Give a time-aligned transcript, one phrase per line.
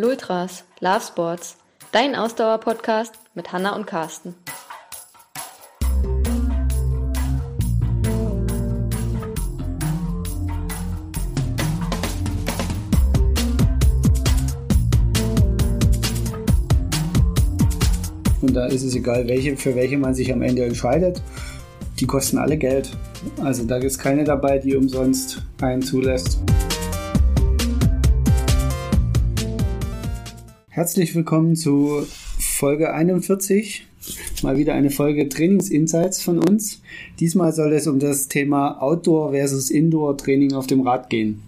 [0.00, 1.56] Lultras, Love Sports,
[1.90, 4.36] dein Ausdauer-Podcast mit Hanna und Carsten.
[18.40, 21.20] Und da ist es egal, welche, für welche man sich am Ende entscheidet.
[21.98, 22.96] Die kosten alle Geld.
[23.42, 26.38] Also da ist keine dabei, die umsonst einen zulässt.
[30.78, 32.06] Herzlich willkommen zu
[32.38, 33.84] Folge 41.
[34.44, 36.80] Mal wieder eine Folge Trainingsinsights von uns.
[37.18, 41.42] Diesmal soll es um das Thema Outdoor versus Indoor Training auf dem Rad gehen.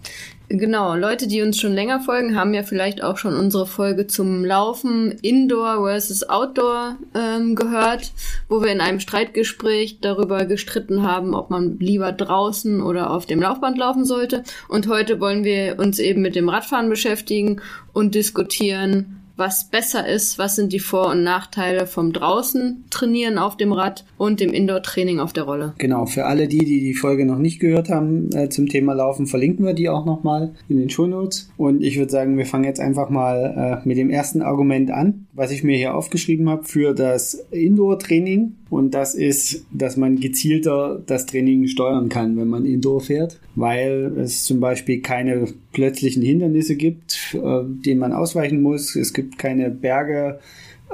[0.49, 4.43] Genau, Leute, die uns schon länger folgen, haben ja vielleicht auch schon unsere Folge zum
[4.43, 8.11] Laufen Indoor versus Outdoor ähm, gehört,
[8.49, 13.39] wo wir in einem Streitgespräch darüber gestritten haben, ob man lieber draußen oder auf dem
[13.39, 14.43] Laufband laufen sollte.
[14.67, 17.61] Und heute wollen wir uns eben mit dem Radfahren beschäftigen
[17.93, 23.57] und diskutieren, was besser ist, was sind die Vor- und Nachteile vom draußen trainieren auf
[23.57, 25.73] dem Rad und dem Indoor-Training auf der Rolle.
[25.79, 29.25] Genau, für alle die, die die Folge noch nicht gehört haben äh, zum Thema Laufen,
[29.25, 31.49] verlinken wir die auch nochmal in den Shownotes.
[31.57, 35.25] Und ich würde sagen, wir fangen jetzt einfach mal äh, mit dem ersten Argument an,
[35.33, 38.57] was ich mir hier aufgeschrieben habe für das Indoor-Training.
[38.71, 44.13] Und das ist, dass man gezielter das Training steuern kann, wenn man Indoor fährt, weil
[44.17, 48.95] es zum Beispiel keine plötzlichen Hindernisse gibt, äh, denen man ausweichen muss.
[48.95, 50.39] Es gibt keine Berge,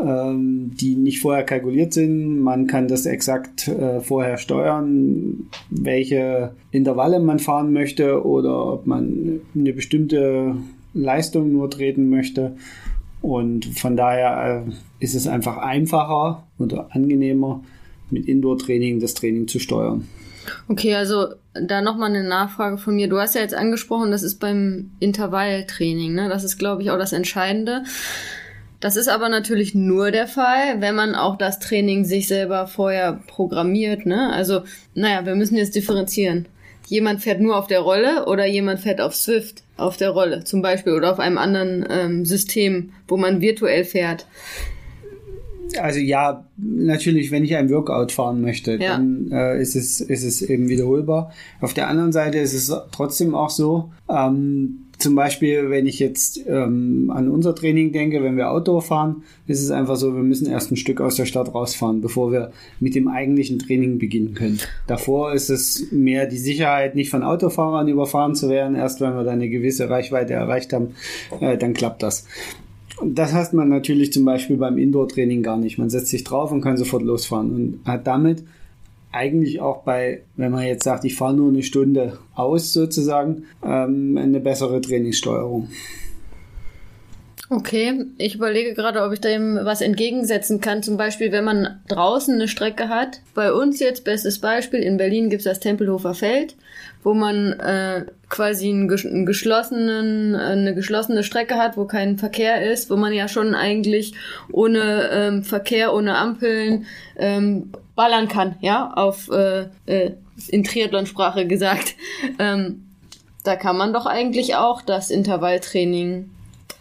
[0.03, 2.41] ähm, die nicht vorher kalkuliert sind.
[2.41, 9.41] Man kann das exakt äh, vorher steuern, welche Intervalle man fahren möchte oder ob man
[9.53, 10.55] eine bestimmte
[10.95, 12.55] Leistung nur treten möchte.
[13.21, 17.63] Und von daher äh, ist es einfach einfacher oder angenehmer,
[18.09, 20.07] mit Indoor-Training das Training zu steuern.
[20.69, 23.09] Okay, also da nochmal eine Nachfrage von mir.
[23.09, 26.29] Du hast ja jetzt angesprochen, das ist beim Intervalltraining, ne?
[26.29, 27.83] Das ist, glaube ich, auch das Entscheidende.
[28.79, 33.19] Das ist aber natürlich nur der Fall, wenn man auch das Training sich selber vorher
[33.27, 34.31] programmiert, ne?
[34.31, 34.61] Also,
[34.93, 36.47] naja, wir müssen jetzt differenzieren.
[36.87, 40.61] Jemand fährt nur auf der Rolle oder jemand fährt auf Swift auf der Rolle, zum
[40.61, 44.25] Beispiel, oder auf einem anderen ähm, System, wo man virtuell fährt.
[45.81, 48.93] Also ja, natürlich, wenn ich ein Workout fahren möchte, ja.
[48.93, 51.33] dann äh, ist, es, ist es eben wiederholbar.
[51.59, 56.39] Auf der anderen Seite ist es trotzdem auch so, ähm, zum Beispiel, wenn ich jetzt
[56.47, 60.47] ähm, an unser Training denke, wenn wir Outdoor fahren, ist es einfach so, wir müssen
[60.47, 64.59] erst ein Stück aus der Stadt rausfahren, bevor wir mit dem eigentlichen Training beginnen können.
[64.87, 68.75] Davor ist es mehr die Sicherheit, nicht von Autofahrern überfahren zu werden.
[68.75, 70.95] Erst wenn wir dann eine gewisse Reichweite erreicht haben,
[71.41, 72.25] äh, dann klappt das.
[72.99, 75.77] Und das hat man natürlich zum Beispiel beim Indoor-Training gar nicht.
[75.77, 78.43] Man setzt sich drauf und kann sofort losfahren und hat damit
[79.17, 84.17] eigentlich auch bei, wenn man jetzt sagt, ich fahre nur eine Stunde aus sozusagen, ähm,
[84.17, 85.69] eine bessere Trainingssteuerung.
[87.49, 90.83] Okay, ich überlege gerade, ob ich dem was entgegensetzen kann.
[90.83, 93.21] Zum Beispiel, wenn man draußen eine Strecke hat.
[93.33, 96.57] Bei uns jetzt, bestes Beispiel, in Berlin gibt es das Tempelhofer Feld,
[97.03, 102.89] wo man äh, quasi einen, einen geschlossenen, eine geschlossene Strecke hat, wo kein Verkehr ist,
[102.89, 104.13] wo man ja schon eigentlich
[104.51, 106.85] ohne ähm, Verkehr, ohne Ampeln
[107.17, 110.13] ähm, ballern kann, ja, auf äh, äh,
[110.47, 111.95] in Triathlonsprache gesagt.
[112.39, 112.83] Ähm,
[113.43, 116.29] da kann man doch eigentlich auch das Intervalltraining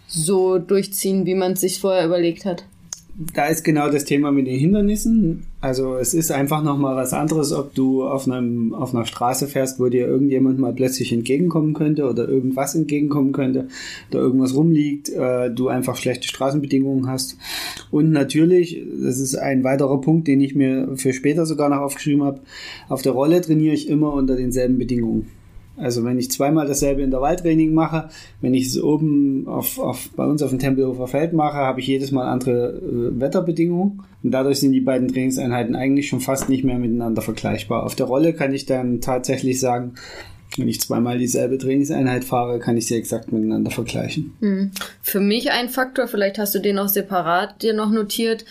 [0.07, 2.65] so durchziehen, wie man es sich vorher überlegt hat.
[3.19, 5.47] Da ist genau das Thema mit den Hindernissen.
[5.63, 9.81] Also es ist einfach nochmal was anderes, ob du auf, einem, auf einer Straße fährst,
[9.81, 13.69] wo dir irgendjemand mal plötzlich entgegenkommen könnte oder irgendwas entgegenkommen könnte
[14.11, 17.39] oder irgendwas rumliegt, äh, du einfach schlechte Straßenbedingungen hast.
[17.91, 22.23] Und natürlich, das ist ein weiterer Punkt, den ich mir für später sogar noch aufgeschrieben
[22.23, 22.41] habe,
[22.91, 25.27] auf der Rolle trainiere ich immer unter denselben Bedingungen.
[25.77, 28.09] Also wenn ich zweimal dasselbe Intervalltraining mache,
[28.41, 31.87] wenn ich es oben auf, auf, bei uns auf dem Tempelhofer Feld mache, habe ich
[31.87, 36.65] jedes Mal andere äh, Wetterbedingungen und dadurch sind die beiden Trainingseinheiten eigentlich schon fast nicht
[36.65, 37.85] mehr miteinander vergleichbar.
[37.85, 39.95] Auf der Rolle kann ich dann tatsächlich sagen,
[40.57, 44.35] wenn ich zweimal dieselbe Trainingseinheit fahre, kann ich sie exakt miteinander vergleichen.
[44.41, 44.71] Hm.
[45.03, 48.45] Für mich ein Faktor, vielleicht hast du den auch separat dir noch notiert,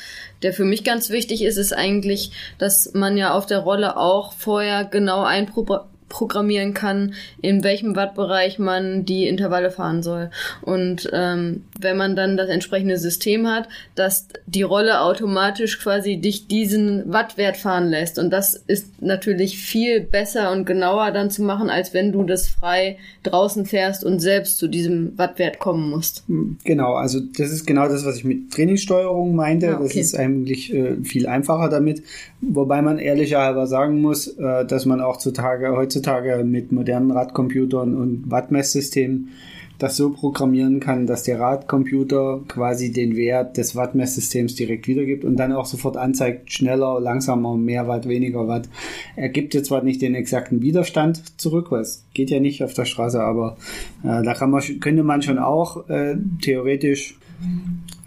[0.43, 4.33] der für mich ganz wichtig ist, ist eigentlich, dass man ja auf der Rolle auch
[4.33, 10.29] vorher genau einprobiert programmieren kann, in welchem Wattbereich man die Intervalle fahren soll.
[10.61, 16.47] Und ähm, wenn man dann das entsprechende System hat, dass die Rolle automatisch quasi dich
[16.47, 18.19] diesen Wattwert fahren lässt.
[18.19, 22.47] Und das ist natürlich viel besser und genauer dann zu machen, als wenn du das
[22.47, 26.23] frei draußen fährst und selbst zu diesem Wattwert kommen musst.
[26.63, 29.69] Genau, also das ist genau das, was ich mit Trainingssteuerung meinte.
[29.69, 29.83] Ah, okay.
[29.87, 32.03] Das ist eigentlich äh, viel einfacher damit.
[32.41, 38.29] Wobei man ehrlicherweise sagen muss, äh, dass man auch zutage, heutzutage mit modernen Radcomputern und
[38.29, 39.29] Wattmesssystemen
[39.77, 45.35] das so programmieren kann, dass der Radcomputer quasi den Wert des Wattmesssystems direkt wiedergibt und
[45.35, 48.69] dann auch sofort anzeigt, schneller, langsamer, mehr Watt, weniger Watt.
[49.17, 52.73] Er gibt jetzt zwar nicht den exakten Widerstand zurück, weil es geht ja nicht auf
[52.73, 53.57] der Straße, aber
[54.03, 57.17] äh, da kann man, könnte man schon auch äh, theoretisch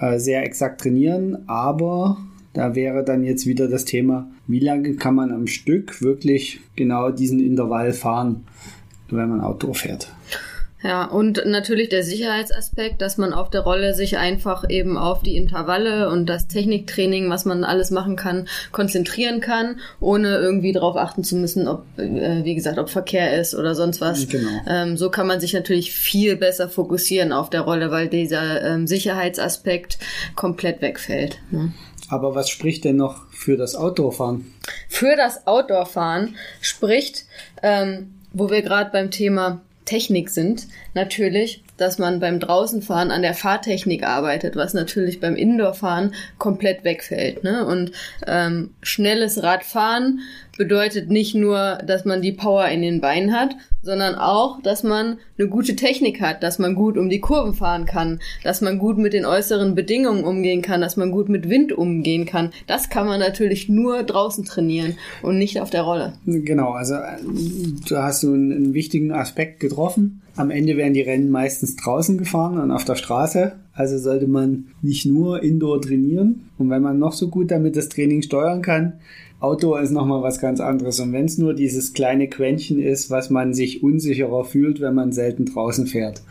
[0.00, 2.17] äh, sehr exakt trainieren, aber
[2.55, 7.11] da wäre dann jetzt wieder das Thema, wie lange kann man am Stück wirklich genau
[7.11, 8.45] diesen Intervall fahren,
[9.11, 10.09] wenn man Outdoor fährt.
[10.83, 15.37] Ja, und natürlich der Sicherheitsaspekt, dass man auf der Rolle sich einfach eben auf die
[15.37, 21.25] Intervalle und das Techniktraining, was man alles machen kann, konzentrieren kann, ohne irgendwie darauf achten
[21.25, 24.29] zu müssen, ob, äh, wie gesagt, ob Verkehr ist oder sonst was.
[24.29, 24.49] Genau.
[24.69, 28.87] Ähm, so kann man sich natürlich viel besser fokussieren auf der Rolle, weil dieser ähm,
[28.87, 29.99] Sicherheitsaspekt
[30.37, 31.39] komplett wegfällt.
[31.51, 31.73] Ne?
[32.08, 34.52] Aber was spricht denn noch für das Outdoorfahren?
[34.88, 37.26] Für das Outdoorfahren spricht,
[37.62, 43.35] ähm, wo wir gerade beim Thema Technik sind, natürlich, dass man beim Draußenfahren an der
[43.35, 47.43] Fahrtechnik arbeitet, was natürlich beim Indoorfahren komplett wegfällt.
[47.45, 47.65] Ne?
[47.65, 47.93] Und
[48.27, 50.21] ähm, schnelles Radfahren
[50.59, 55.19] bedeutet nicht nur, dass man die Power in den Beinen hat, sondern auch, dass man
[55.39, 58.99] eine gute Technik hat, dass man gut um die Kurven fahren kann, dass man gut
[58.99, 62.51] mit den äußeren Bedingungen umgehen kann, dass man gut mit Wind umgehen kann.
[62.67, 66.15] Das kann man natürlich nur draußen trainieren und nicht auf der Rolle.
[66.27, 66.97] Genau, also
[67.89, 70.23] da hast du einen wichtigen Aspekt getroffen.
[70.38, 73.56] Am Ende werden die Rennen meistens draußen gefahren und auf der Straße.
[73.73, 76.49] Also sollte man nicht nur indoor trainieren.
[76.58, 78.94] Und wenn man noch so gut damit das Training steuern kann,
[79.40, 81.00] Outdoor ist nochmal was ganz anderes.
[81.00, 85.12] Und wenn es nur dieses kleine Quäntchen ist, was man sich unsicherer fühlt, wenn man
[85.12, 86.23] selten draußen fährt.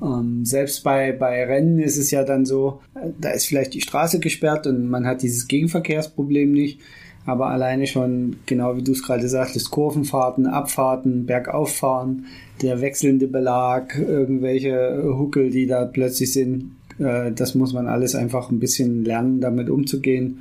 [0.00, 3.80] Ähm, selbst bei, bei Rennen ist es ja dann so, äh, da ist vielleicht die
[3.80, 6.80] Straße gesperrt und man hat dieses Gegenverkehrsproblem nicht.
[7.28, 12.24] Aber alleine schon, genau wie du es gerade sagtest, Kurvenfahrten, Abfahrten, Bergauffahren,
[12.62, 18.50] der wechselnde Belag, irgendwelche Huckel, die da plötzlich sind, äh, das muss man alles einfach
[18.50, 20.40] ein bisschen lernen, damit umzugehen.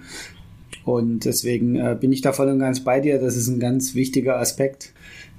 [0.85, 3.19] Und deswegen äh, bin ich da voll und ganz bei dir.
[3.19, 4.93] Das ist ein ganz wichtiger Aspekt.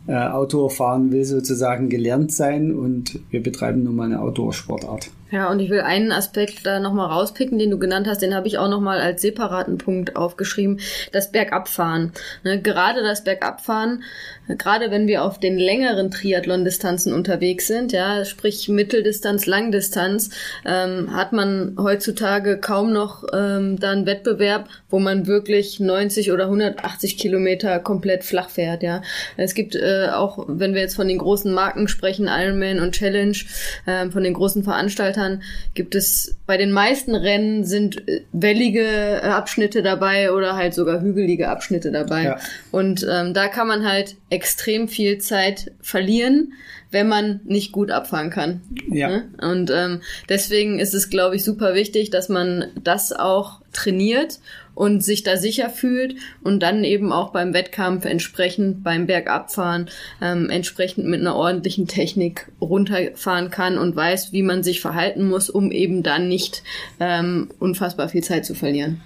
[0.06, 5.10] Äh, Autofahren will sozusagen gelernt sein und wir betreiben nun mal eine Outdoor-Sportart.
[5.30, 8.48] Ja, und ich will einen Aspekt da nochmal rauspicken, den du genannt hast, den habe
[8.48, 10.80] ich auch nochmal als separaten Punkt aufgeschrieben,
[11.12, 12.12] das Bergabfahren.
[12.44, 14.04] Ne, gerade das Bergabfahren,
[14.56, 20.30] gerade wenn wir auf den längeren Triathlon-Distanzen unterwegs sind, ja, sprich Mitteldistanz, Langdistanz,
[20.64, 26.44] ähm, hat man heutzutage kaum noch ähm, da einen Wettbewerb, wo man wirklich 90 oder
[26.44, 29.02] 180 Kilometer komplett flach fährt, ja.
[29.36, 33.36] Es gibt äh, auch, wenn wir jetzt von den großen Marken sprechen, Ironman und Challenge,
[33.84, 35.42] äh, von den großen Veranstaltern, Veranstaltern
[35.74, 41.00] gibt es bei den meisten Rennen sind äh, wellige äh, Abschnitte dabei oder halt sogar
[41.00, 42.24] hügelige Abschnitte dabei.
[42.24, 42.38] Ja.
[42.70, 46.52] Und ähm, da kann man halt extrem viel Zeit verlieren,
[46.90, 48.62] wenn man nicht gut abfahren kann.
[48.90, 49.08] Ja.
[49.08, 49.28] Ne?
[49.40, 54.38] Und ähm, deswegen ist es, glaube ich, super wichtig, dass man das auch trainiert
[54.78, 56.14] und sich da sicher fühlt
[56.44, 59.90] und dann eben auch beim Wettkampf entsprechend beim Bergabfahren
[60.22, 65.50] ähm, entsprechend mit einer ordentlichen Technik runterfahren kann und weiß, wie man sich verhalten muss,
[65.50, 66.62] um eben dann nicht
[67.00, 69.00] ähm, unfassbar viel Zeit zu verlieren.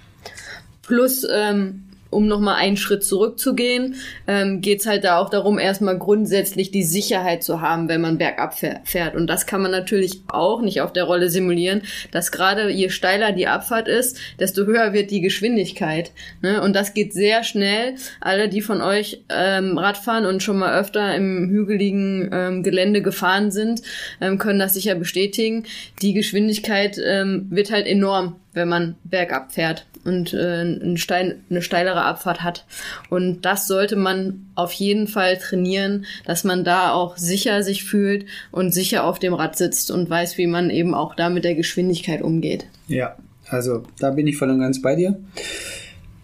[0.83, 3.95] Plus ähm, um nochmal einen Schritt zurückzugehen,
[4.27, 8.55] ähm, geht halt da auch darum, erstmal grundsätzlich die Sicherheit zu haben, wenn man bergab
[8.83, 9.15] fährt.
[9.15, 11.81] Und das kann man natürlich auch nicht auf der Rolle simulieren,
[12.11, 16.11] dass gerade je steiler die Abfahrt ist, desto höher wird die Geschwindigkeit.
[16.41, 16.61] Ne?
[16.61, 17.95] Und das geht sehr schnell.
[18.21, 23.51] Alle, die von euch ähm, Radfahren und schon mal öfter im hügeligen ähm, Gelände gefahren
[23.51, 23.81] sind,
[24.21, 25.63] ähm, können das sicher bestätigen.
[26.01, 31.61] Die Geschwindigkeit ähm, wird halt enorm wenn man bergab fährt und äh, ein Stein, eine
[31.61, 32.65] steilere Abfahrt hat.
[33.09, 38.25] Und das sollte man auf jeden Fall trainieren, dass man da auch sicher sich fühlt
[38.51, 41.55] und sicher auf dem Rad sitzt und weiß, wie man eben auch da mit der
[41.55, 42.65] Geschwindigkeit umgeht.
[42.87, 43.15] Ja,
[43.47, 45.19] also da bin ich voll und ganz bei dir.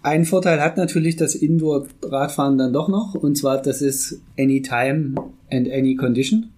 [0.01, 5.15] Ein Vorteil hat natürlich das Indoor-Radfahren dann doch noch, und zwar das ist Anytime
[5.51, 6.51] and Any Condition.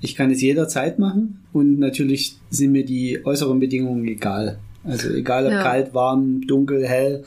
[0.00, 4.58] Ich kann es jederzeit machen und natürlich sind mir die äußeren Bedingungen egal.
[4.84, 5.62] Also egal ob ja.
[5.62, 7.24] kalt, warm, dunkel, hell,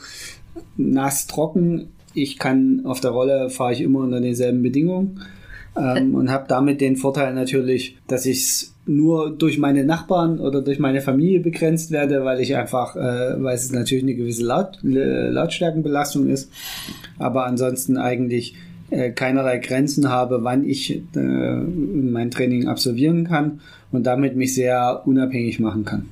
[0.76, 5.20] nass, trocken, ich kann auf der Rolle fahre ich immer unter denselben Bedingungen
[5.76, 10.78] ähm, und habe damit den Vorteil natürlich, dass ich nur durch meine Nachbarn oder durch
[10.78, 16.28] meine Familie begrenzt werde, weil ich einfach, äh, weil es natürlich eine gewisse Laut, Lautstärkenbelastung
[16.28, 16.50] ist,
[17.18, 18.54] aber ansonsten eigentlich
[18.90, 23.60] äh, keinerlei Grenzen habe, wann ich äh, mein Training absolvieren kann
[23.90, 26.08] und damit mich sehr unabhängig machen kann.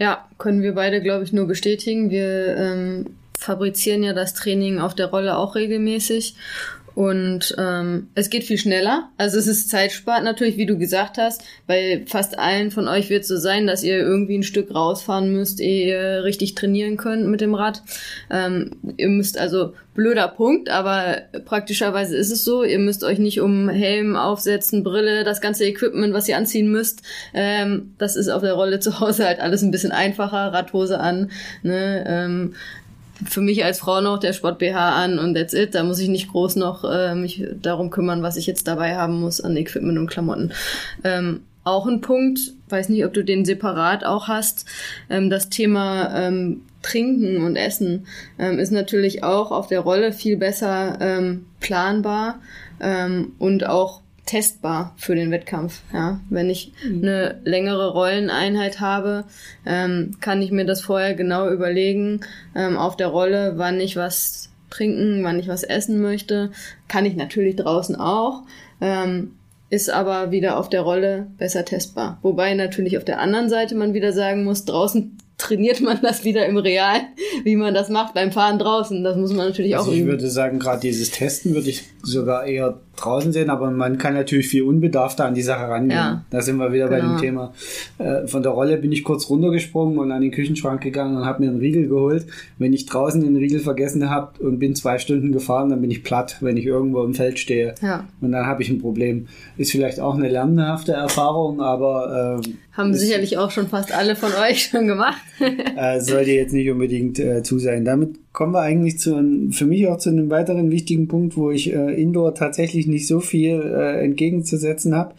[0.00, 2.08] Ja, können wir beide, glaube ich, nur bestätigen.
[2.08, 6.36] Wir ähm, fabrizieren ja das Training auf der Rolle auch regelmäßig.
[6.94, 9.10] Und ähm, es geht viel schneller.
[9.16, 11.42] Also es ist zeitspart natürlich, wie du gesagt hast.
[11.66, 15.32] Bei fast allen von euch wird es so sein, dass ihr irgendwie ein Stück rausfahren
[15.32, 17.82] müsst, ehe ihr richtig trainieren könnt mit dem Rad.
[18.30, 22.64] Ähm, ihr müsst also blöder Punkt, aber praktischerweise ist es so.
[22.64, 27.02] Ihr müsst euch nicht um Helm aufsetzen, Brille, das ganze Equipment, was ihr anziehen müsst.
[27.34, 30.52] Ähm, das ist auf der Rolle zu Hause halt alles ein bisschen einfacher.
[30.52, 31.30] Radhose an.
[31.62, 32.04] Ne?
[32.06, 32.54] Ähm,
[33.26, 35.74] für mich als Frau noch der Sport BH an und that's it.
[35.74, 39.20] Da muss ich nicht groß noch äh, mich darum kümmern, was ich jetzt dabei haben
[39.20, 40.52] muss an Equipment und Klamotten.
[41.04, 44.66] Ähm, auch ein Punkt, weiß nicht, ob du den separat auch hast,
[45.10, 48.06] ähm, das Thema ähm, Trinken und Essen
[48.38, 52.40] ähm, ist natürlich auch auf der Rolle viel besser ähm, planbar
[52.80, 55.82] ähm, und auch testbar für den Wettkampf.
[55.92, 57.02] Ja, wenn ich mhm.
[57.02, 59.24] eine längere Rolleneinheit habe,
[59.66, 62.20] ähm, kann ich mir das vorher genau überlegen
[62.54, 66.52] ähm, auf der Rolle, wann ich was trinken, wann ich was essen möchte.
[66.86, 68.44] Kann ich natürlich draußen auch.
[68.80, 69.32] Ähm,
[69.68, 72.18] ist aber wieder auf der Rolle besser testbar.
[72.22, 76.46] Wobei natürlich auf der anderen Seite man wieder sagen muss, draußen trainiert man das wieder
[76.46, 77.00] im Real,
[77.44, 79.02] wie man das macht beim Fahren draußen.
[79.02, 80.06] Das muss man natürlich also auch üben.
[80.06, 84.14] Ich würde sagen, gerade dieses Testen würde ich sogar eher draußen sehen, aber man kann
[84.14, 85.98] natürlich viel unbedarfter an die Sache rangehen.
[85.98, 86.24] Ja.
[86.30, 87.00] Da sind wir wieder genau.
[87.00, 87.20] bei dem genau.
[87.20, 87.54] Thema.
[87.98, 91.42] Äh, von der Rolle bin ich kurz runtergesprungen und an den Küchenschrank gegangen und habe
[91.42, 92.26] mir einen Riegel geholt.
[92.58, 96.02] Wenn ich draußen den Riegel vergessen habe und bin zwei Stunden gefahren, dann bin ich
[96.02, 97.74] platt, wenn ich irgendwo im Feld stehe.
[97.80, 98.04] Ja.
[98.20, 99.28] Und dann habe ich ein Problem.
[99.56, 104.30] Ist vielleicht auch eine lernhafte Erfahrung, aber äh, haben sicherlich auch schon fast alle von
[104.34, 105.20] euch schon gemacht.
[105.40, 107.84] Äh, sollte jetzt nicht unbedingt äh, zu sein.
[107.84, 109.14] Damit kommen wir eigentlich zu
[109.50, 113.20] für mich auch zu einem weiteren wichtigen Punkt, wo ich äh, Indoor tatsächlich nicht so
[113.20, 115.14] viel äh, entgegenzusetzen habe.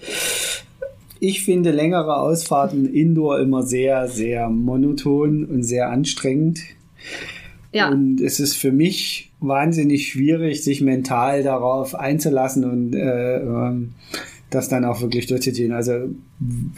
[1.20, 6.60] Ich finde längere Ausfahrten Indoor immer sehr, sehr monoton und sehr anstrengend.
[7.72, 7.90] Ja.
[7.90, 13.94] Und es ist für mich wahnsinnig schwierig, sich mental darauf einzulassen und äh, ähm,
[14.52, 15.72] das dann auch wirklich durchzuziehen.
[15.72, 16.10] Also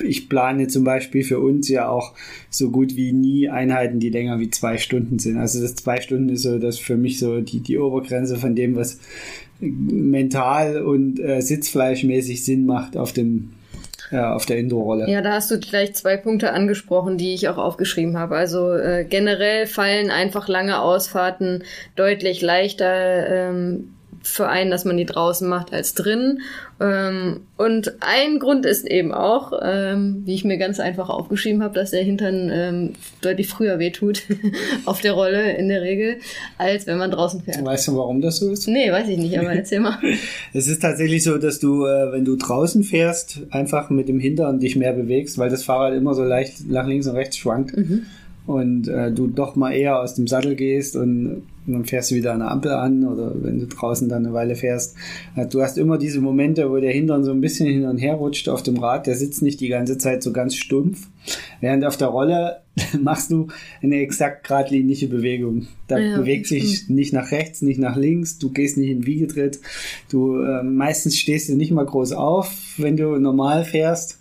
[0.01, 2.13] ich plane zum Beispiel für uns ja auch
[2.50, 5.38] so gut wie nie Einheiten, die länger wie zwei Stunden sind.
[5.38, 8.75] Also das zwei Stunden ist so das für mich so die, die Obergrenze von dem,
[8.75, 9.00] was
[9.60, 13.53] mental und äh, sitzfleischmäßig Sinn macht auf dem
[14.12, 15.10] ja, auf der Indoor-Rolle.
[15.10, 18.36] Ja, da hast du gleich zwei Punkte angesprochen, die ich auch aufgeschrieben habe.
[18.36, 21.63] Also äh, generell fallen einfach lange Ausfahrten
[21.96, 26.39] deutlich leichter ähm, für einen, dass man die draußen macht als drin.
[26.80, 31.75] Ähm, und ein Grund ist eben auch, ähm, wie ich mir ganz einfach aufgeschrieben habe,
[31.75, 34.24] dass der Hintern ähm, deutlich früher wehtut
[34.86, 36.18] auf der Rolle in der Regel,
[36.58, 37.63] als wenn man draußen fährt.
[37.63, 38.68] Weißt du, warum das so ist?
[38.68, 40.00] Nee, weiß ich nicht, aber erzähl mal.
[40.53, 44.60] es ist tatsächlich so, dass du, äh, wenn du draußen fährst, einfach mit dem Hintern
[44.60, 47.75] dich mehr bewegst, weil das Fahrrad immer so leicht nach links und rechts schwankt.
[47.75, 48.06] Mhm
[48.45, 52.33] und äh, du doch mal eher aus dem Sattel gehst und dann fährst du wieder
[52.33, 54.95] eine Ampel an oder wenn du draußen dann eine Weile fährst.
[55.35, 58.15] Äh, du hast immer diese Momente, wo der Hintern so ein bisschen hin und her
[58.15, 59.07] rutscht auf dem Rad.
[59.07, 61.07] Der sitzt nicht die ganze Zeit so ganz stumpf.
[61.62, 62.57] Während auf der Rolle
[63.01, 63.47] machst du
[63.81, 65.67] eine exakt geradlinige Bewegung.
[65.88, 68.39] Da ja, bewegt sich nicht nach rechts, nicht nach links.
[68.39, 69.62] Du gehst nicht in Wiegetritt.
[70.09, 74.19] Du äh, meistens stehst du nicht mal groß auf, wenn du normal fährst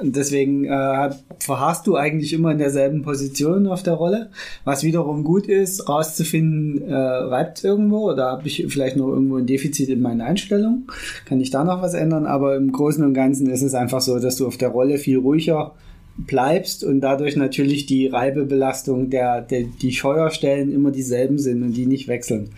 [0.00, 4.30] und deswegen äh, verharrst du eigentlich immer in derselben Position auf der Rolle,
[4.64, 9.46] was wiederum gut ist, rauszufinden, äh, reibt irgendwo oder habe ich vielleicht noch irgendwo ein
[9.46, 10.86] Defizit in meinen Einstellungen,
[11.24, 14.18] kann ich da noch was ändern, aber im Großen und Ganzen ist es einfach so,
[14.18, 15.72] dass du auf der Rolle viel ruhiger
[16.18, 21.86] bleibst und dadurch natürlich die Reibebelastung der, der die Scheuerstellen immer dieselben sind und die
[21.86, 22.50] nicht wechseln.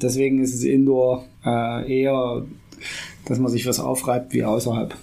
[0.00, 2.44] Deswegen ist es Indoor äh, eher,
[3.26, 4.94] dass man sich was aufreibt wie außerhalb.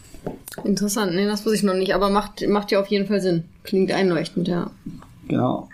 [0.64, 3.44] Interessant, nee, das wusste ich noch nicht, aber macht, macht ja auf jeden Fall Sinn.
[3.64, 4.70] Klingt einleuchtend, ja.
[5.28, 5.70] Genau.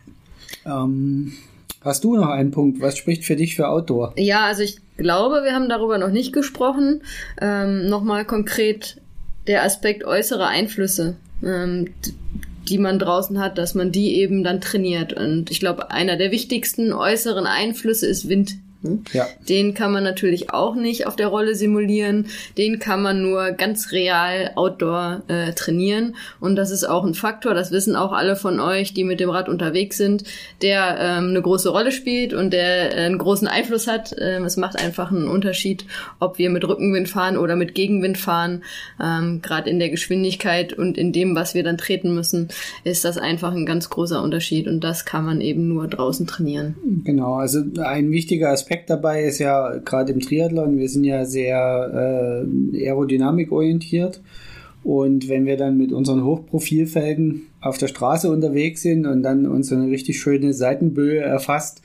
[0.65, 1.33] Ähm,
[1.81, 2.79] hast du noch einen Punkt?
[2.79, 4.13] Was spricht für dich für Outdoor?
[4.17, 7.01] Ja, also ich glaube, wir haben darüber noch nicht gesprochen.
[7.41, 9.01] Ähm, Nochmal konkret
[9.47, 11.89] der Aspekt äußere Einflüsse, ähm,
[12.67, 15.13] die man draußen hat, dass man die eben dann trainiert.
[15.13, 18.57] Und ich glaube, einer der wichtigsten äußeren Einflüsse ist Wind.
[18.83, 19.03] Hm?
[19.11, 19.27] Ja.
[19.49, 22.27] Den kann man natürlich auch nicht auf der Rolle simulieren.
[22.57, 26.15] Den kann man nur ganz real outdoor äh, trainieren.
[26.39, 29.29] Und das ist auch ein Faktor, das wissen auch alle von euch, die mit dem
[29.29, 30.23] Rad unterwegs sind,
[30.61, 34.15] der ähm, eine große Rolle spielt und der äh, einen großen Einfluss hat.
[34.19, 35.85] Ähm, es macht einfach einen Unterschied,
[36.19, 38.63] ob wir mit Rückenwind fahren oder mit Gegenwind fahren.
[39.01, 42.49] Ähm, Gerade in der Geschwindigkeit und in dem, was wir dann treten müssen,
[42.83, 44.67] ist das einfach ein ganz großer Unterschied.
[44.67, 46.75] Und das kann man eben nur draußen trainieren.
[47.03, 51.23] Genau, also ein wichtiger Aspekt Aspekt dabei ist ja gerade im Triathlon, wir sind ja
[51.23, 52.43] sehr
[52.75, 54.21] äh, aerodynamikorientiert
[54.83, 59.69] Und wenn wir dann mit unseren Hochprofilfelgen auf der Straße unterwegs sind und dann uns
[59.69, 61.81] so eine richtig schöne Seitenböe erfasst,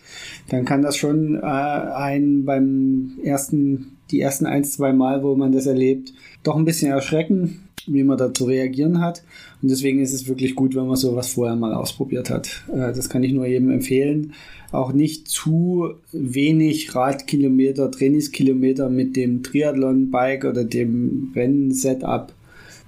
[0.48, 5.52] dann kann das schon äh, einen beim ersten, die ersten ein, zwei Mal, wo man
[5.52, 6.12] das erlebt,
[6.42, 9.22] doch ein bisschen erschrecken, wie man da zu reagieren hat.
[9.62, 12.64] Und deswegen ist es wirklich gut, wenn man sowas vorher mal ausprobiert hat.
[12.72, 14.32] Äh, das kann ich nur jedem empfehlen.
[14.72, 22.32] Auch nicht zu wenig Radkilometer, Trainingskilometer mit dem Triathlon-Bike oder dem Rennsetup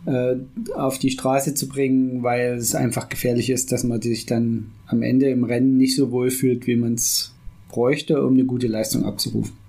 [0.06, 0.36] äh,
[0.74, 5.02] auf die Straße zu bringen, weil es einfach gefährlich ist, dass man sich dann am
[5.02, 7.32] Ende im Rennen nicht so wohl fühlt, wie man es
[7.68, 9.63] bräuchte, um eine gute Leistung abzurufen.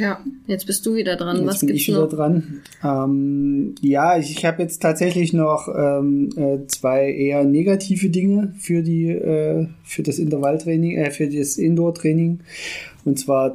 [0.00, 1.36] Ja, jetzt bist du wieder dran.
[1.36, 2.08] Jetzt Was bin gibt's ich wieder noch?
[2.08, 2.62] dran.
[2.82, 8.82] Ähm, ja, ich, ich habe jetzt tatsächlich noch ähm, äh, zwei eher negative Dinge für
[8.82, 12.40] die äh, für das Intervalltraining, äh, für das Indoor-Training.
[13.04, 13.54] Und zwar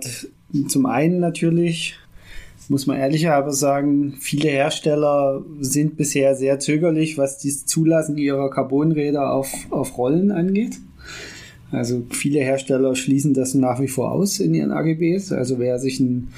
[0.67, 1.95] zum einen natürlich
[2.69, 9.31] muss man ehrlicherweise sagen, viele Hersteller sind bisher sehr zögerlich, was das Zulassen ihrer Carbonräder
[9.31, 10.77] auf, auf Rollen angeht.
[11.71, 15.31] Also viele Hersteller schließen das nach wie vor aus in ihren AGBs.
[15.31, 16.29] Also wer sich einen,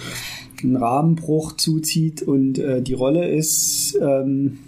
[0.63, 4.60] einen Rahmenbruch zuzieht und äh, die Rolle ist, ähm,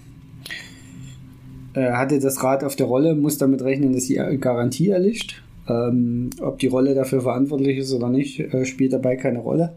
[1.73, 5.41] äh, hatte das Rad auf der Rolle, muss damit rechnen, dass die Garantie erlischt.
[5.67, 9.75] Ähm, ob die Rolle dafür verantwortlich ist oder nicht, äh, spielt dabei keine Rolle.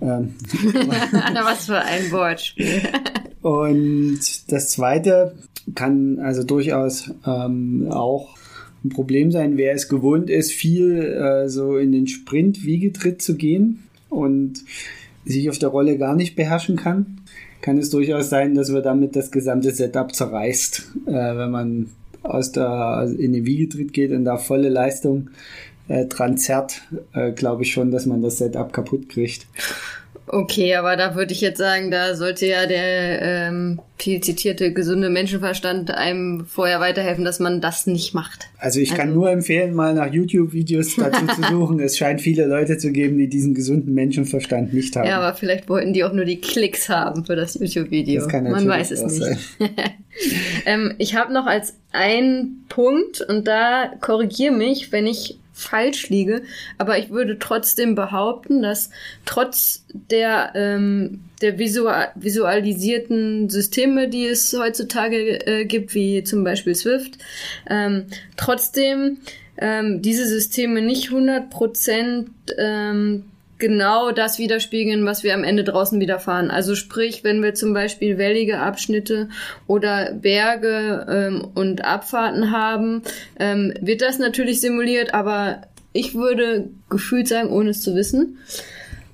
[0.00, 0.34] Ähm,
[1.44, 2.82] Was für ein Wortspiel.
[3.42, 4.20] und
[4.50, 5.34] das zweite
[5.74, 8.34] kann also durchaus ähm, auch
[8.84, 13.84] ein Problem sein, wer es gewohnt ist, viel äh, so in den Sprint-Wiegetritt zu gehen
[14.10, 14.62] und
[15.24, 17.20] sich auf der Rolle gar nicht beherrschen kann,
[17.62, 21.88] kann es durchaus sein, dass wir damit das gesamte Setup zerreißt, äh, wenn man
[22.22, 25.30] aus der in den Wiegetritt geht und da volle Leistung
[25.88, 29.46] äh, dran zerrt, äh, glaube ich schon, dass man das Setup kaputt kriegt.
[30.26, 35.10] Okay, aber da würde ich jetzt sagen, da sollte ja der ähm, viel zitierte gesunde
[35.10, 38.48] Menschenverstand einem vorher weiterhelfen, dass man das nicht macht.
[38.58, 41.78] Also ich kann Also- nur empfehlen, mal nach YouTube-Videos dazu zu suchen.
[41.80, 45.06] Es scheint viele Leute zu geben, die diesen gesunden Menschenverstand nicht haben.
[45.06, 48.20] Ja, aber vielleicht wollten die auch nur die Klicks haben für das YouTube-Video.
[48.22, 49.38] das kann Man weiß es nicht.
[50.64, 56.42] Ähm, ich habe noch als ein Punkt, und da korrigiere mich, wenn ich falsch liege,
[56.78, 58.90] aber ich würde trotzdem behaupten, dass
[59.24, 66.74] trotz der, ähm, der visual visualisierten Systeme, die es heutzutage äh, gibt, wie zum Beispiel
[66.74, 67.18] Swift,
[67.70, 69.18] ähm, trotzdem
[69.56, 72.26] ähm, diese Systeme nicht 100%
[72.58, 73.24] ähm,
[73.58, 76.50] genau das widerspiegeln, was wir am Ende draußen wieder fahren.
[76.50, 79.28] Also sprich, wenn wir zum Beispiel wellige Abschnitte
[79.66, 83.02] oder Berge ähm, und Abfahrten haben,
[83.38, 85.62] ähm, wird das natürlich simuliert, aber
[85.92, 88.38] ich würde gefühlt sagen, ohne es zu wissen,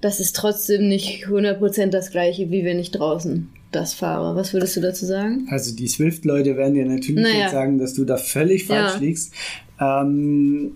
[0.00, 4.34] das ist trotzdem nicht 100% das gleiche, wie wenn ich draußen das fahre.
[4.34, 5.46] Was würdest du dazu sagen?
[5.50, 7.40] Also die Swift-Leute werden dir natürlich Naja.
[7.42, 8.98] jetzt sagen, dass du da völlig falsch Ja.
[8.98, 9.32] liegst.
[9.78, 10.72] Ähm,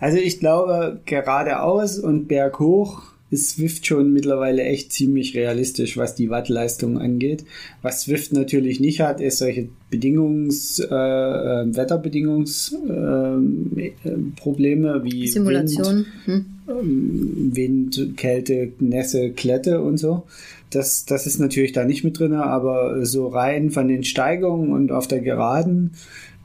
[0.00, 6.30] also ich glaube, geradeaus und berghoch ist Swift schon mittlerweile echt ziemlich realistisch, was die
[6.30, 7.44] Wattleistung angeht.
[7.80, 15.30] Was Swift natürlich nicht hat, ist solche Bedingungs, äh, äh, Wetterbedingungsprobleme äh, Probleme wie Wind,
[15.30, 16.06] Simulation?
[16.24, 16.44] Hm?
[16.68, 20.24] ähm, Wind, Kälte, Nässe, Klette und so.
[20.70, 24.92] Das, das ist natürlich da nicht mit drin, aber so rein von den Steigungen und
[24.92, 25.92] auf der Geraden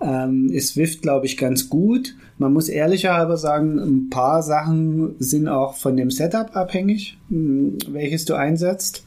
[0.02, 2.16] ähm, ist Swift, glaube ich, ganz gut.
[2.38, 8.26] Man muss ehrlicherweise sagen, ein paar Sachen sind auch von dem Setup abhängig, mh, welches
[8.26, 9.06] du einsetzt.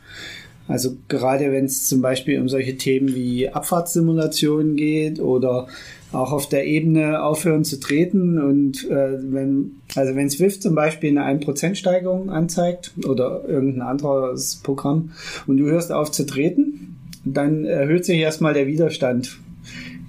[0.67, 5.67] Also gerade wenn es zum Beispiel um solche Themen wie Abfahrtssimulationen geht oder
[6.13, 11.19] auch auf der Ebene aufhören zu treten und äh, wenn also wenn Swift zum Beispiel
[11.19, 15.13] eine 1% Steigerung anzeigt oder irgendein anderes Programm
[15.47, 19.39] und du hörst auf zu treten, dann erhöht sich erstmal der Widerstand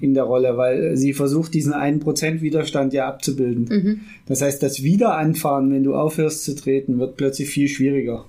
[0.01, 3.65] in der Rolle, weil sie versucht, diesen 1% Widerstand ja abzubilden.
[3.69, 3.99] Mhm.
[4.27, 8.25] Das heißt, das Wiederanfahren, wenn du aufhörst zu treten, wird plötzlich viel schwieriger,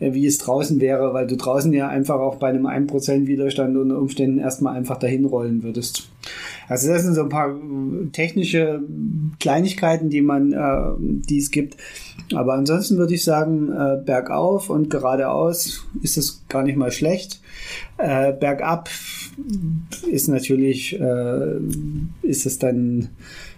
[0.00, 3.76] äh, wie es draußen wäre, weil du draußen ja einfach auch bei einem 1% Widerstand
[3.76, 6.08] unter Umständen erstmal einfach dahin rollen würdest.
[6.68, 8.82] Also das sind so ein paar äh, technische
[9.40, 11.76] Kleinigkeiten, die man, äh, die es gibt.
[12.34, 17.40] Aber ansonsten würde ich sagen, äh, bergauf und geradeaus ist es gar nicht mal schlecht.
[17.98, 18.88] Äh, bergab
[20.10, 21.56] ist natürlich, äh,
[22.22, 23.10] ist es dann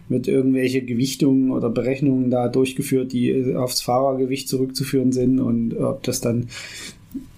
[0.09, 6.21] mit irgendwelche Gewichtungen oder Berechnungen da durchgeführt, die aufs Fahrergewicht zurückzuführen sind und ob das
[6.21, 6.47] dann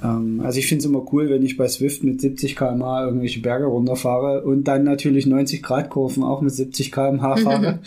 [0.01, 3.67] also ich finde es immer cool, wenn ich bei Swift mit 70 km/h irgendwelche Berge
[3.67, 7.79] runterfahre und dann natürlich 90 Grad Kurven auch mit 70 km/h fahre.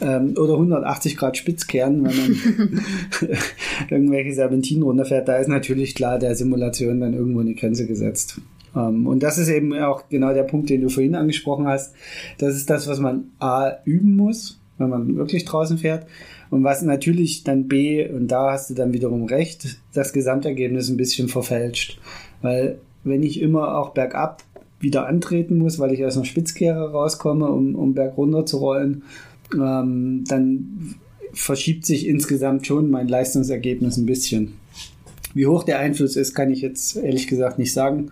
[0.00, 2.82] ähm, oder 180 Grad spitz kehren, wenn man
[3.90, 5.28] irgendwelche Serpentinen runterfährt.
[5.28, 8.40] Da ist natürlich klar der Simulation dann irgendwo eine Grenze gesetzt.
[8.74, 11.94] Ähm, und das ist eben auch genau der Punkt, den du vorhin angesprochen hast.
[12.38, 16.06] Das ist das, was man A üben muss, wenn man wirklich draußen fährt.
[16.52, 20.98] Und was natürlich dann B, und da hast du dann wiederum recht, das Gesamtergebnis ein
[20.98, 21.98] bisschen verfälscht.
[22.42, 24.42] Weil wenn ich immer auch bergab
[24.78, 29.02] wieder antreten muss, weil ich aus einer Spitzkehre rauskomme, um, um berg zu rollen,
[29.54, 30.94] ähm, dann
[31.32, 34.52] verschiebt sich insgesamt schon mein Leistungsergebnis ein bisschen.
[35.32, 38.10] Wie hoch der Einfluss ist, kann ich jetzt ehrlich gesagt nicht sagen.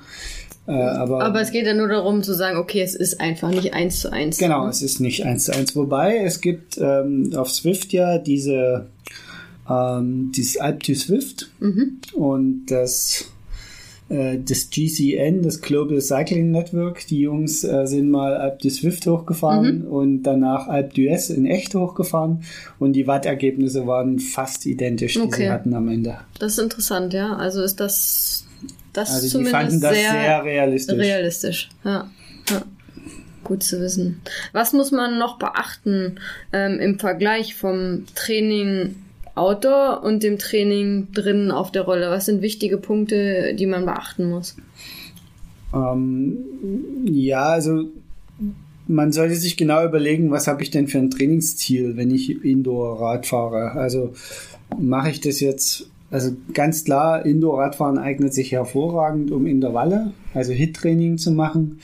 [0.70, 3.74] Äh, aber, aber es geht ja nur darum zu sagen, okay, es ist einfach nicht
[3.74, 4.38] eins zu eins.
[4.38, 5.74] Genau, es ist nicht eins zu eins.
[5.74, 8.87] Wobei es gibt ähm, auf Swift ja diese
[9.68, 11.98] ähm, dieses Alp to Swift mhm.
[12.14, 13.33] und das
[14.11, 17.06] äh, das GCN, das Global Cycling Network.
[17.06, 19.87] Die Jungs äh, sind mal Alp de Swift hochgefahren mhm.
[19.88, 22.44] und danach Alp d'Huez in echt hochgefahren
[22.78, 25.42] und die Wattergebnisse waren fast identisch, die okay.
[25.42, 26.18] sie hatten am Ende.
[26.38, 27.37] Das ist interessant, ja.
[27.37, 28.46] Also ist das,
[28.92, 30.98] das also zumindest die fanden das sehr, sehr realistisch.
[30.98, 32.11] Realistisch, ja.
[32.50, 32.62] ja.
[33.44, 34.20] Gut zu wissen.
[34.53, 36.20] Was muss man noch beachten
[36.53, 38.96] ähm, im Vergleich vom Training
[39.35, 42.11] Outdoor und dem Training drinnen auf der Rolle?
[42.11, 44.57] Was sind wichtige Punkte, die man beachten muss?
[45.74, 46.38] Ähm,
[47.05, 47.85] ja, also
[48.87, 53.26] man sollte sich genau überlegen, was habe ich denn für ein Trainingsziel, wenn ich Indoor-Rad
[53.26, 53.72] fahre.
[53.72, 54.12] Also
[54.79, 61.18] mache ich das jetzt, also ganz klar, Indoor-Radfahren eignet sich hervorragend, um Intervalle, also Hit-Training
[61.18, 61.79] zu machen.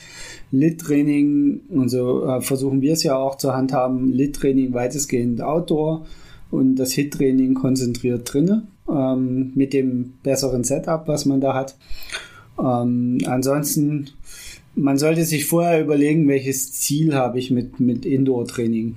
[0.51, 6.05] Lit-Training, und so äh, versuchen wir es ja auch zu handhaben, Lit-Training weitestgehend Outdoor
[6.51, 11.77] und das Hit-Training konzentriert drinne ähm, mit dem besseren Setup, was man da hat.
[12.59, 14.09] Ähm, ansonsten,
[14.75, 18.95] man sollte sich vorher überlegen, welches Ziel habe ich mit, mit Indoor-Training.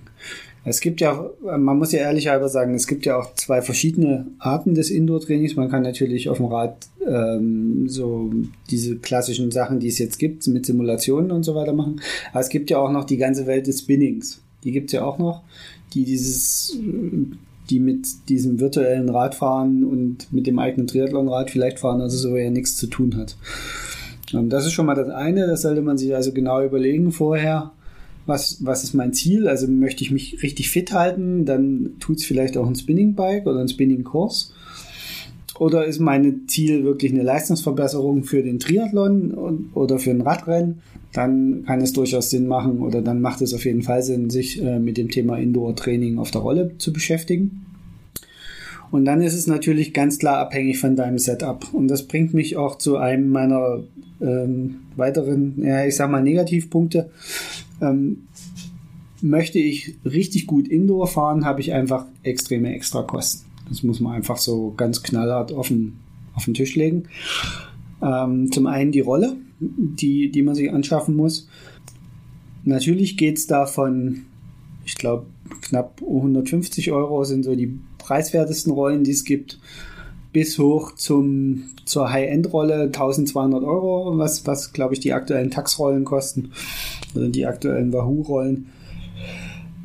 [0.64, 4.75] Es gibt ja, man muss ja ehrlicherweise sagen, es gibt ja auch zwei verschiedene Arten
[4.75, 5.57] des Indoor-Trainings.
[5.57, 8.31] Man kann natürlich auf dem Rad ähm, so
[8.70, 12.01] diese klassischen Sachen, die es jetzt gibt, mit Simulationen und so weiter machen.
[12.33, 14.42] Aber es gibt ja auch noch die ganze Welt des Spinnings.
[14.64, 15.42] Die gibt es ja auch noch
[15.92, 16.77] die dieses,
[17.68, 22.51] die mit diesem virtuellen Radfahren und mit dem eigenen Triathlonrad vielleicht fahren, also so ja
[22.51, 23.37] nichts zu tun hat.
[24.33, 27.73] Ähm, das ist schon mal das eine, das sollte man sich also genau überlegen vorher.
[28.26, 29.48] Was, was ist mein Ziel?
[29.48, 33.61] Also möchte ich mich richtig fit halten, dann tut es vielleicht auch ein Spinning-Bike oder
[33.61, 34.52] ein Spinning-Kurs.
[35.59, 40.80] Oder ist mein Ziel wirklich eine Leistungsverbesserung für den Triathlon oder für ein Radrennen?
[41.12, 44.62] Dann kann es durchaus Sinn machen oder dann macht es auf jeden Fall Sinn, sich
[44.62, 47.66] äh, mit dem Thema Indoor-Training auf der Rolle zu beschäftigen.
[48.90, 51.66] Und dann ist es natürlich ganz klar abhängig von deinem Setup.
[51.72, 53.85] Und das bringt mich auch zu einem meiner
[54.20, 57.11] ähm, weiteren, ja, ich sag mal, Negativpunkte.
[57.81, 58.29] Ähm,
[59.23, 63.51] möchte ich richtig gut Indoor fahren, habe ich einfach extreme Extrakosten.
[63.69, 65.99] Das muss man einfach so ganz knallhart auf den,
[66.35, 67.05] auf den Tisch legen.
[68.03, 71.49] Ähm, zum einen die Rolle, die, die man sich anschaffen muss.
[72.64, 74.23] Natürlich geht es da von,
[74.85, 75.27] ich glaube,
[75.62, 79.61] knapp 150 Euro sind so die preiswertesten Rollen, die es gibt,
[80.33, 86.53] bis hoch zum, zur High-End-Rolle 1200 Euro, was, was glaube ich, die aktuellen Tax-Rollen kosten,
[87.16, 88.66] oder die aktuellen Wahoo-Rollen.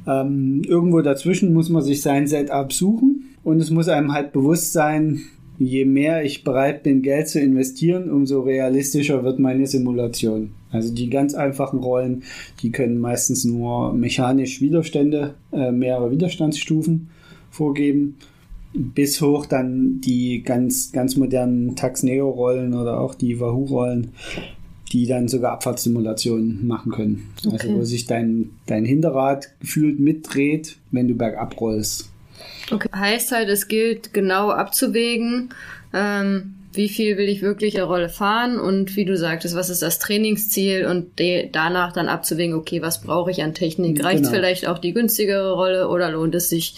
[0.08, 4.74] Ähm, irgendwo dazwischen muss man sich sein Setup suchen und es muss einem halt bewusst
[4.74, 5.22] sein,
[5.58, 10.52] je mehr ich bereit bin, Geld zu investieren, umso realistischer wird meine Simulation.
[10.72, 12.24] Also die ganz einfachen Rollen,
[12.62, 17.10] die können meistens nur mechanisch Widerstände, äh, mehrere Widerstandsstufen
[17.50, 18.18] vorgeben,
[18.74, 24.10] bis hoch dann die ganz, ganz modernen Tax-Neo-Rollen oder auch die Wahoo-Rollen,
[24.96, 27.30] die dann sogar Abfahrtssimulationen machen können.
[27.44, 27.68] Also okay.
[27.68, 32.10] Also wo sich dein, dein Hinterrad gefühlt mitdreht, wenn du bergab rollst.
[32.72, 32.88] Okay.
[32.96, 35.50] Heißt halt, es gilt genau abzuwägen,
[35.94, 39.82] ähm, wie viel will ich wirklich eine Rolle fahren und wie du sagtest, was ist
[39.82, 41.08] das Trainingsziel und
[41.52, 44.04] danach dann abzuwägen, okay, was brauche ich an Technik?
[44.04, 44.30] Reicht genau.
[44.32, 46.76] vielleicht auch die günstigere Rolle oder lohnt es sich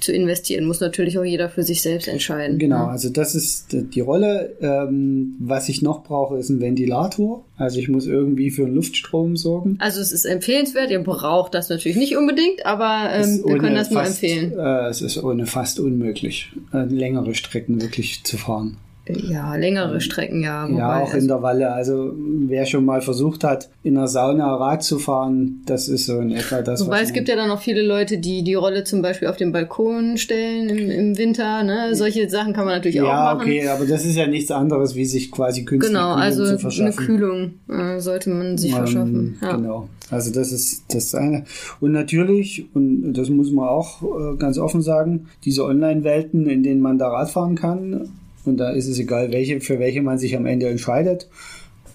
[0.00, 0.66] zu investieren?
[0.66, 2.58] Muss natürlich auch jeder für sich selbst entscheiden.
[2.58, 2.88] Genau, ja.
[2.88, 4.56] also das ist die Rolle.
[4.60, 7.44] Ähm, was ich noch brauche, ist ein Ventilator.
[7.56, 9.76] Also ich muss irgendwie für einen Luftstrom sorgen.
[9.80, 13.88] Also es ist empfehlenswert, ihr braucht das natürlich nicht unbedingt, aber ähm, wir können das
[13.88, 14.58] fast, nur empfehlen.
[14.58, 18.76] Äh, es ist ohne fast unmöglich, äh, längere Strecken wirklich zu fahren.
[19.08, 20.68] Ja, längere Strecken, ja.
[20.68, 21.72] Ja, auch also, Intervalle.
[21.72, 26.18] Also wer schon mal versucht hat, in der Sauna Rad zu fahren, das ist so
[26.20, 26.84] in etwa das.
[26.86, 29.52] Wobei es gibt ja dann auch viele Leute, die die Rolle zum Beispiel auf den
[29.52, 31.62] Balkon stellen im, im Winter.
[31.62, 31.94] Ne?
[31.94, 33.50] Solche Sachen kann man natürlich ja, auch machen.
[33.50, 36.44] Ja, okay, aber das ist ja nichts anderes, wie sich quasi künstlich genau, Kühlung also
[36.44, 37.06] zu verschaffen.
[37.06, 39.38] Genau, also eine Kühlung äh, sollte man sich um, verschaffen.
[39.40, 39.56] Ja.
[39.56, 39.88] Genau.
[40.10, 41.44] Also das ist das eine.
[41.80, 46.80] Und natürlich, und das muss man auch äh, ganz offen sagen, diese Online-Welten, in denen
[46.80, 48.08] man da Rad fahren kann,
[48.44, 51.28] und da ist es egal, welche, für welche man sich am Ende entscheidet.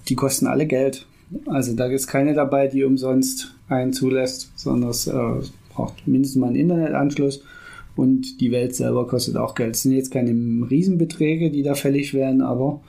[0.09, 1.05] Die kosten alle Geld.
[1.45, 5.13] Also da ist keine dabei, die umsonst einen zulässt, sondern es äh,
[5.73, 7.43] braucht mindestens mal einen Internetanschluss.
[7.95, 9.75] Und die Welt selber kostet auch Geld.
[9.75, 10.31] Es sind jetzt keine
[10.69, 12.81] Riesenbeträge, die da fällig werden, aber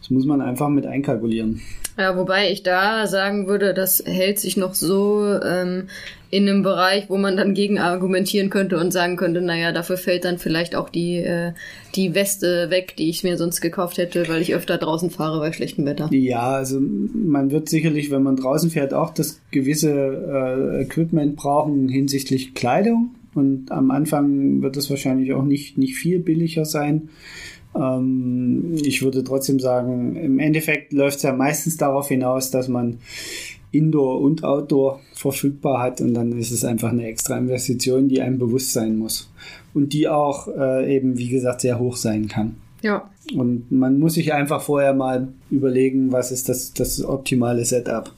[0.00, 1.60] das muss man einfach mit einkalkulieren.
[1.96, 5.84] Ja, wobei ich da sagen würde, das hält sich noch so ähm,
[6.30, 10.24] in einem Bereich, wo man dann gegen argumentieren könnte und sagen könnte, naja, dafür fällt
[10.24, 11.52] dann vielleicht auch die, äh,
[11.94, 15.52] die Weste weg, die ich mir sonst gekauft hätte, weil ich öfter draußen fahre bei
[15.52, 16.08] schlechtem Wetter.
[16.12, 21.88] Ja, also man wird sicherlich, wenn man draußen fährt, auch das gewisse äh, Equipment brauchen
[21.88, 23.14] hinsichtlich Kleidung.
[23.34, 27.10] Und am Anfang wird es wahrscheinlich auch nicht, nicht viel billiger sein.
[27.74, 32.98] Ähm, ich würde trotzdem sagen, im Endeffekt läuft es ja meistens darauf hinaus, dass man
[33.72, 38.38] Indoor und Outdoor verfügbar hat und dann ist es einfach eine extra Investition, die einem
[38.38, 39.30] bewusst sein muss
[39.74, 42.56] und die auch äh, eben, wie gesagt, sehr hoch sein kann.
[42.82, 43.10] Ja.
[43.34, 48.12] Und man muss sich einfach vorher mal überlegen, was ist das, das optimale Setup.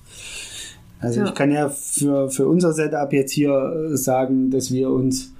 [1.00, 1.26] Also ja.
[1.26, 5.32] ich kann ja für, für unser Setup jetzt hier sagen, dass wir uns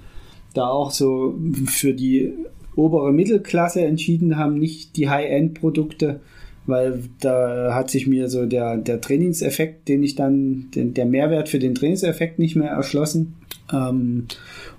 [0.53, 2.33] da auch so für die
[2.77, 6.21] obere Mittelklasse entschieden haben, nicht die High-End-Produkte,
[6.65, 11.49] weil da hat sich mir so der, der Trainingseffekt, den ich dann, den, der Mehrwert
[11.49, 13.35] für den Trainingseffekt nicht mehr erschlossen.
[13.73, 14.27] Ähm,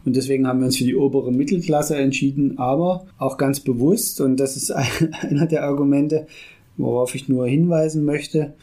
[0.04, 4.38] und deswegen haben wir uns für die obere Mittelklasse entschieden, aber auch ganz bewusst, und
[4.38, 4.70] das ist
[5.22, 6.26] einer der Argumente,
[6.76, 8.54] worauf ich nur hinweisen möchte,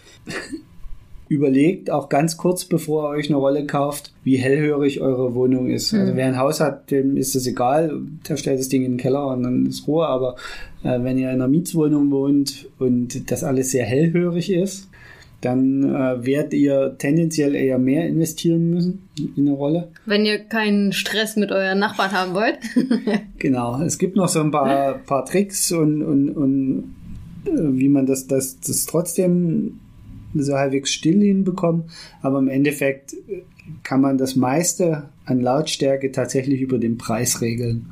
[1.28, 5.94] überlegt, auch ganz kurz bevor ihr euch eine Rolle kauft, wie hellhörig eure Wohnung ist.
[5.94, 6.02] Also mhm.
[6.02, 8.98] Also wer ein Haus hat, dem ist das egal, der stellt das Ding in den
[8.98, 10.06] Keller und dann ist Ruhe.
[10.08, 10.36] Aber
[10.84, 14.90] äh, wenn ihr in einer Mietswohnung wohnt und das alles sehr hellhörig ist,
[15.42, 19.90] dann äh, werdet ihr tendenziell eher mehr investieren müssen in eine Rolle.
[20.06, 22.58] Wenn ihr keinen Stress mit euren Nachbarn haben wollt.
[23.38, 23.82] genau.
[23.82, 26.96] Es gibt noch so ein paar, paar Tricks und, und, und
[27.46, 29.80] äh, wie man das, das, das trotzdem
[30.44, 31.86] so halbwegs still hinbekommen,
[32.22, 33.16] aber im Endeffekt
[33.84, 37.92] kann man das meiste an Lautstärke tatsächlich über den Preis regeln.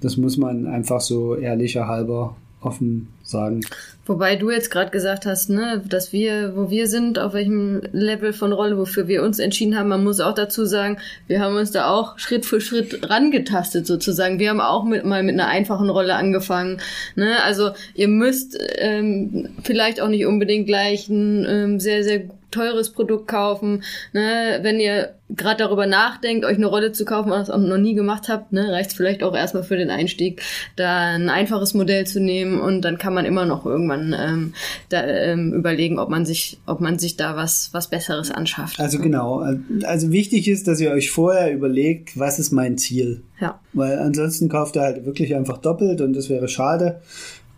[0.00, 3.60] Das muss man einfach so ehrlicher halber offen sagen.
[4.06, 8.32] Wobei du jetzt gerade gesagt hast, ne, dass wir, wo wir sind, auf welchem Level
[8.32, 11.70] von Rolle, wofür wir uns entschieden haben, man muss auch dazu sagen, wir haben uns
[11.70, 14.38] da auch Schritt für Schritt rangetastet sozusagen.
[14.38, 16.80] Wir haben auch mit, mal mit einer einfachen Rolle angefangen.
[17.16, 17.42] Ne?
[17.44, 23.28] Also ihr müsst ähm, vielleicht auch nicht unbedingt gleich ein ähm, sehr, sehr teures Produkt
[23.28, 23.82] kaufen.
[24.12, 24.60] Ne?
[24.62, 27.94] Wenn ihr gerade darüber nachdenkt, euch eine Rolle zu kaufen und das auch noch nie
[27.94, 30.40] gemacht habt, ne, reicht es vielleicht auch erstmal für den Einstieg,
[30.76, 34.54] da ein einfaches Modell zu nehmen und dann kann man immer noch irgendwann ähm,
[34.88, 38.80] da, ähm, überlegen, ob man sich, ob man sich da was, was Besseres anschafft.
[38.80, 39.44] Also genau.
[39.84, 43.22] Also wichtig ist, dass ihr euch vorher überlegt, was ist mein Ziel.
[43.38, 43.60] Ja.
[43.74, 47.02] Weil ansonsten kauft ihr halt wirklich einfach doppelt und das wäre schade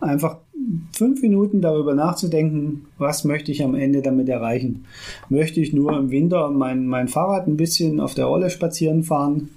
[0.01, 0.37] einfach
[0.93, 4.85] fünf Minuten darüber nachzudenken, was möchte ich am Ende damit erreichen.
[5.29, 9.49] Möchte ich nur im Winter mein, mein Fahrrad ein bisschen auf der Rolle spazieren fahren,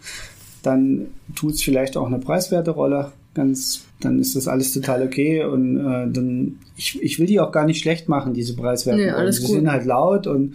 [0.63, 3.13] dann tut es vielleicht auch eine preiswerte Rolle.
[3.35, 7.51] Ganz, dann ist das alles total okay und äh, dann ich, ich will die auch
[7.51, 9.33] gar nicht schlecht machen, diese preiswerten nee, Rollen.
[9.33, 10.55] Sie sind halt laut und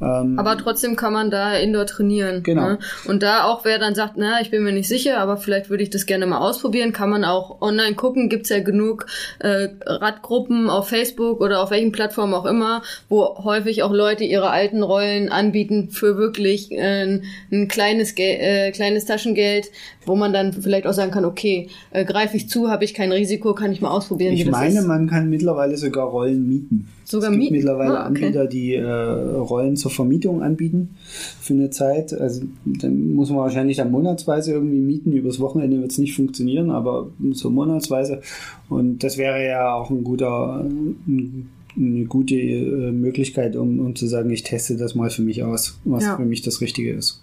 [0.00, 2.42] ähm, aber trotzdem kann man da indoor trainieren.
[2.42, 2.70] Genau.
[2.70, 2.78] Ne?
[3.06, 5.82] Und da auch, wer dann sagt, na, ich bin mir nicht sicher, aber vielleicht würde
[5.82, 8.28] ich das gerne mal ausprobieren, kann man auch online gucken.
[8.28, 9.06] Gibt's ja genug
[9.38, 14.50] äh, Radgruppen auf Facebook oder auf welchen Plattformen auch immer, wo häufig auch Leute ihre
[14.50, 17.20] alten Rollen anbieten für wirklich äh,
[17.52, 19.66] ein kleines, äh, kleines Taschengeld,
[20.06, 23.12] wo man dann vielleicht auch sagen kann, okay, äh, greife ich zu, habe ich kein
[23.12, 24.34] Risiko, kann ich mal ausprobieren.
[24.34, 26.88] Ich meine, man kann mittlerweile sogar Rollen mieten.
[27.04, 27.56] Sogar es gibt mieten?
[27.56, 28.24] mittlerweile ah, okay.
[28.26, 30.96] Anbieter, die äh, Rollen zur Vermietung anbieten
[31.40, 32.12] für eine Zeit.
[32.12, 35.12] Also dann muss man wahrscheinlich dann monatsweise irgendwie mieten.
[35.12, 38.22] Übers Wochenende wird es nicht funktionieren, aber so monatsweise.
[38.68, 44.06] Und das wäre ja auch ein guter, ein, eine gute äh, Möglichkeit, um, um zu
[44.06, 46.16] sagen, ich teste das mal für mich aus, was ja.
[46.16, 47.22] für mich das Richtige ist.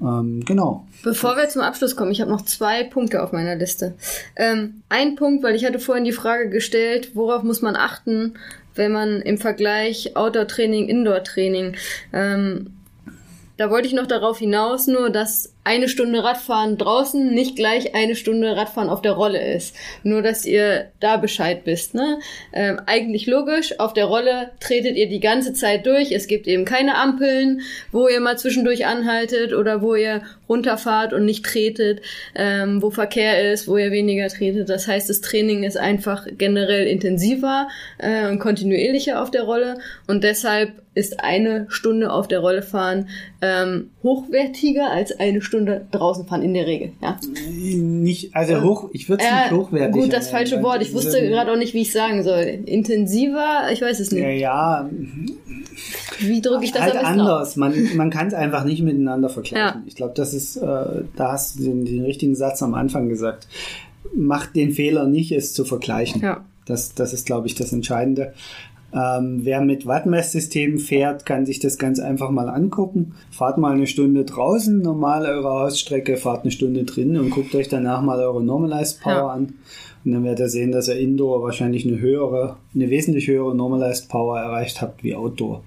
[0.00, 0.86] Ähm, genau.
[1.02, 3.94] Bevor wir zum Abschluss kommen, ich habe noch zwei Punkte auf meiner Liste.
[4.36, 8.34] Ähm, ein Punkt, weil ich hatte vorhin die Frage gestellt, worauf muss man achten,
[8.74, 11.76] wenn man im Vergleich Outdoor-Training, Indoor-Training,
[12.12, 12.74] ähm,
[13.56, 18.16] da wollte ich noch darauf hinaus, nur dass eine Stunde Radfahren draußen nicht gleich eine
[18.16, 19.76] Stunde Radfahren auf der Rolle ist.
[20.02, 21.94] Nur, dass ihr da Bescheid wisst.
[21.94, 22.20] Ne?
[22.54, 26.10] Ähm, eigentlich logisch, auf der Rolle tretet ihr die ganze Zeit durch.
[26.10, 27.60] Es gibt eben keine Ampeln,
[27.92, 32.00] wo ihr mal zwischendurch anhaltet oder wo ihr runterfahrt und nicht tretet,
[32.34, 34.70] ähm, wo Verkehr ist, wo ihr weniger tretet.
[34.70, 39.76] Das heißt, das Training ist einfach generell intensiver äh, und kontinuierlicher auf der Rolle
[40.06, 43.08] und deshalb ist eine Stunde auf der Rolle fahren
[43.40, 46.92] ähm, hochwertiger als eine Stunde draußen fahren in der Regel.
[47.02, 47.18] Ja.
[47.50, 50.02] Nicht, also hoch, ich würde es äh, nicht hochwertig.
[50.02, 50.82] Gut, das falsche Wort.
[50.82, 52.42] Ich wusste gerade auch nicht, wie ich sagen soll.
[52.66, 54.22] Intensiver, ich weiß es nicht.
[54.22, 54.90] Ja, ja.
[56.18, 57.50] Wie drücke ich das halt anders.
[57.50, 57.56] Auf?
[57.56, 59.80] Man, man kann es einfach nicht miteinander vergleichen.
[59.80, 59.82] Ja.
[59.86, 60.60] Ich glaube, das ist, äh,
[61.16, 63.48] da hast du den, den richtigen Satz am Anfang gesagt.
[64.14, 66.22] Macht den Fehler nicht, es zu vergleichen.
[66.22, 66.44] Ja.
[66.66, 68.34] Das, das ist, glaube ich, das Entscheidende.
[68.92, 73.14] Ähm, wer mit Wattmesssystem fährt, kann sich das ganz einfach mal angucken.
[73.30, 77.68] Fahrt mal eine Stunde draußen, normal eure Hausstrecke, fahrt eine Stunde drin und guckt euch
[77.68, 79.28] danach mal eure Normalized Power ja.
[79.28, 79.54] an.
[80.04, 84.08] Und dann werdet ihr sehen, dass ihr Indoor wahrscheinlich eine höhere, eine wesentlich höhere Normalized
[84.08, 85.62] Power erreicht habt wie Outdoor.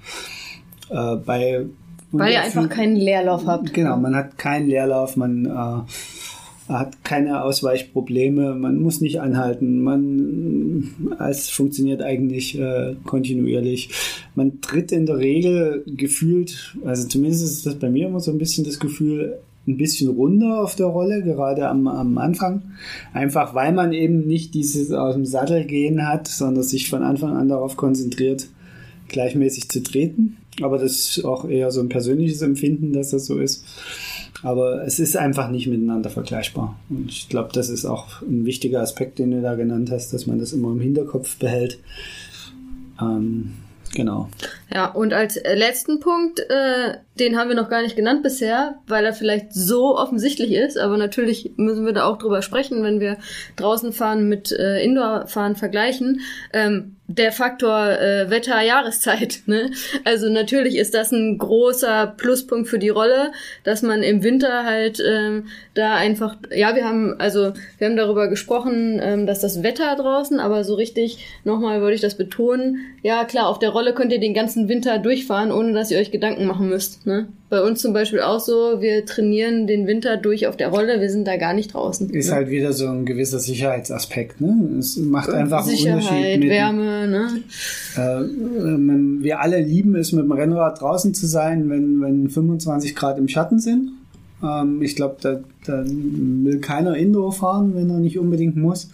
[0.89, 1.65] Äh, bei
[2.11, 3.71] Weil ihr einfach keinen Leerlauf habt.
[3.73, 5.91] Genau, man hat keinen Leerlauf, man äh,
[6.71, 13.89] hat keine Ausweichprobleme, man muss nicht anhalten, man es funktioniert eigentlich äh, kontinuierlich.
[14.35, 18.37] Man tritt in der Regel gefühlt, also zumindest ist das bei mir immer so ein
[18.37, 22.63] bisschen das Gefühl, ein bisschen runter auf der Rolle, gerade am, am Anfang.
[23.13, 27.35] Einfach weil man eben nicht dieses aus dem Sattel gehen hat, sondern sich von Anfang
[27.35, 28.47] an darauf konzentriert,
[29.07, 30.37] gleichmäßig zu treten.
[30.61, 33.65] Aber das ist auch eher so ein persönliches Empfinden, dass das so ist.
[34.43, 36.79] Aber es ist einfach nicht miteinander vergleichbar.
[36.89, 40.25] Und ich glaube, das ist auch ein wichtiger Aspekt, den du da genannt hast, dass
[40.25, 41.79] man das immer im Hinterkopf behält.
[42.99, 43.53] Ähm,
[43.93, 44.29] genau.
[44.73, 49.03] Ja, und als letzten Punkt, äh, den haben wir noch gar nicht genannt bisher, weil
[49.03, 53.17] er vielleicht so offensichtlich ist, aber natürlich müssen wir da auch drüber sprechen, wenn wir
[53.57, 56.21] draußen fahren mit äh, Indoor-Fahren vergleichen.
[56.53, 59.41] Ähm, der Faktor äh, Wetter, Jahreszeit.
[59.45, 59.71] Ne?
[60.05, 63.31] Also natürlich ist das ein großer Pluspunkt für die Rolle,
[63.63, 68.27] dass man im Winter halt ähm, da einfach, ja, wir haben also wir haben darüber
[68.27, 72.77] gesprochen, ähm, dass das Wetter draußen, aber so richtig nochmal würde ich das betonen.
[73.03, 76.11] Ja klar, auf der Rolle könnt ihr den ganzen Winter durchfahren, ohne dass ihr euch
[76.11, 77.05] Gedanken machen müsst.
[77.05, 77.27] Ne?
[77.51, 81.09] bei uns zum Beispiel auch so, wir trainieren den Winter durch auf der Rolle, wir
[81.09, 82.09] sind da gar nicht draußen.
[82.09, 82.35] Ist ne?
[82.35, 84.77] halt wieder so ein gewisser Sicherheitsaspekt, ne?
[84.79, 86.39] Es macht einfach Sicherheit, einen Unterschied.
[86.39, 87.27] Mit, Wärme, ne?
[87.97, 93.17] Äh, wir alle lieben es, mit dem Rennrad draußen zu sein, wenn, wenn 25 Grad
[93.17, 93.91] im Schatten sind.
[94.41, 98.89] Ähm, ich glaube, da, da will keiner Indoor fahren, wenn er nicht unbedingt muss.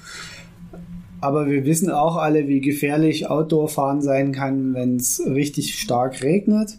[1.19, 6.21] Aber wir wissen auch alle, wie gefährlich Outdoor fahren sein kann, wenn es richtig stark
[6.21, 6.77] regnet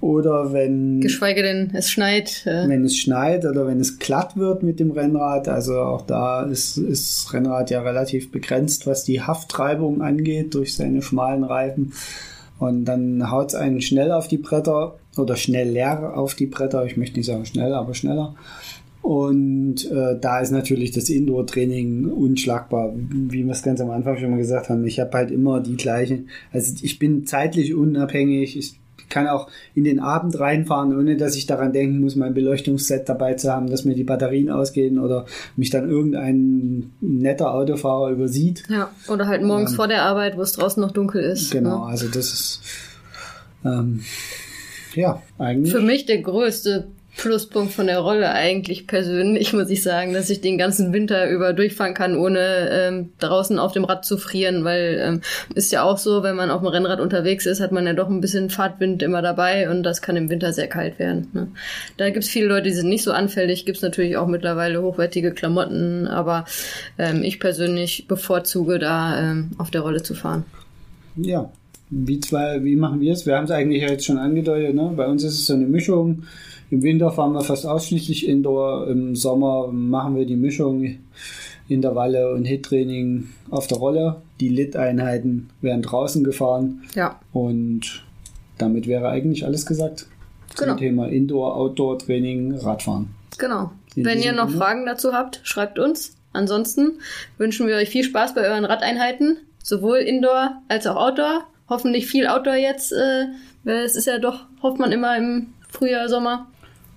[0.00, 1.00] oder wenn.
[1.00, 2.44] Geschweige denn, es schneit.
[2.44, 2.68] Äh.
[2.68, 5.48] Wenn es schneit oder wenn es glatt wird mit dem Rennrad.
[5.48, 10.74] Also auch da ist, ist das Rennrad ja relativ begrenzt, was die Hafttreibung angeht durch
[10.74, 11.92] seine schmalen Reifen.
[12.58, 16.84] Und dann haut es einen schnell auf die Bretter oder schnell leer auf die Bretter.
[16.84, 18.34] Ich möchte nicht sagen schnell, aber schneller.
[19.02, 24.30] Und äh, da ist natürlich das Indoor-Training unschlagbar, wie wir es ganz am Anfang schon
[24.30, 24.86] mal gesagt haben.
[24.86, 28.56] Ich habe halt immer die gleichen, also ich bin zeitlich unabhängig.
[28.56, 33.08] Ich kann auch in den Abend reinfahren, ohne dass ich daran denken muss, mein Beleuchtungsset
[33.08, 38.62] dabei zu haben, dass mir die Batterien ausgehen oder mich dann irgendein netter Autofahrer übersieht.
[38.68, 41.50] Ja, oder halt morgens ähm, vor der Arbeit, wo es draußen noch dunkel ist.
[41.50, 41.90] Genau, ne?
[41.90, 42.60] also das ist
[43.64, 44.00] ähm,
[44.94, 45.72] ja eigentlich.
[45.72, 46.86] Für mich der größte
[47.16, 51.52] Pluspunkt von der Rolle eigentlich persönlich, muss ich sagen, dass ich den ganzen Winter über
[51.52, 55.20] durchfahren kann, ohne ähm, draußen auf dem Rad zu frieren, weil ähm,
[55.54, 58.08] ist ja auch so, wenn man auf dem Rennrad unterwegs ist, hat man ja doch
[58.08, 61.28] ein bisschen Fahrtwind immer dabei und das kann im Winter sehr kalt werden.
[61.32, 61.48] Ne?
[61.98, 66.08] Da gibt's viele Leute, die sind nicht so anfällig, gibt's natürlich auch mittlerweile hochwertige Klamotten,
[66.08, 66.46] aber
[66.98, 70.44] ähm, ich persönlich bevorzuge da ähm, auf der Rolle zu fahren.
[71.16, 71.50] Ja,
[71.90, 73.26] wie zwei, wie machen wir es?
[73.26, 74.94] Wir haben es eigentlich jetzt schon angedeutet, ne?
[74.96, 76.22] Bei uns ist es so eine Mischung
[76.72, 78.88] im Winter fahren wir fast ausschließlich Indoor.
[78.88, 81.00] Im Sommer machen wir die Mischung
[81.68, 84.22] Intervalle und Hit-Training auf der Rolle.
[84.40, 86.82] Die Lit-Einheiten werden draußen gefahren.
[86.94, 87.20] Ja.
[87.34, 88.02] Und
[88.56, 90.06] damit wäre eigentlich alles gesagt.
[90.56, 90.70] Genau.
[90.70, 93.10] Zum Thema Indoor, Outdoor-Training, Radfahren.
[93.36, 93.70] Genau.
[93.94, 94.58] In Wenn ihr noch Sinne.
[94.58, 96.16] Fragen dazu habt, schreibt uns.
[96.32, 97.00] Ansonsten
[97.36, 101.44] wünschen wir euch viel Spaß bei euren Radeinheiten, sowohl Indoor als auch Outdoor.
[101.68, 102.92] Hoffentlich viel Outdoor jetzt.
[102.92, 103.26] Äh,
[103.68, 106.46] es ist ja doch, hofft man immer im Frühjahr, Sommer.